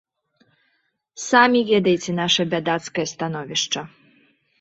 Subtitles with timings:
[1.29, 3.85] Самі ведаеце наша бядацкае становішча.